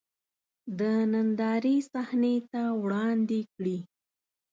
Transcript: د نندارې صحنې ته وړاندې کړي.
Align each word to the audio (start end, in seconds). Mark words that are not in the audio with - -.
د 0.79 0.81
نندارې 1.11 1.75
صحنې 1.91 2.35
ته 2.51 2.61
وړاندې 2.83 3.41
کړي. 3.53 3.79